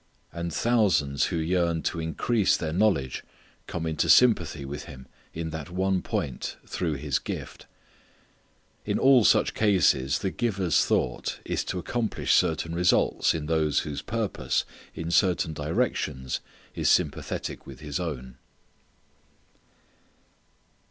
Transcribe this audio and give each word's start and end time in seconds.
And 0.33 0.51
thousands 0.51 1.25
who 1.25 1.35
yearn 1.35 1.83
to 1.83 1.99
increase 1.99 2.57
their 2.57 2.73
knowledge 2.73 3.23
come 3.67 3.85
into 3.85 4.09
sympathy 4.09 4.65
with 4.65 4.85
him 4.85 5.05
in 5.31 5.51
that 5.51 5.69
one 5.69 6.01
point 6.01 6.57
through 6.65 6.93
his 6.93 7.19
gift. 7.19 7.67
In 8.83 8.97
all 8.97 9.23
such 9.23 9.53
cases 9.53 10.17
the 10.17 10.31
giver's 10.31 10.83
thought 10.85 11.39
is 11.45 11.63
to 11.65 11.77
accomplish 11.77 12.33
certain 12.33 12.73
results 12.73 13.35
in 13.35 13.45
those 13.45 13.81
whose 13.81 14.01
purpose 14.01 14.65
in 14.95 15.11
certain 15.11 15.53
directions 15.53 16.39
is 16.73 16.89
sympathetic 16.89 17.67
with 17.67 17.81
his 17.81 17.99
own. 17.99 18.37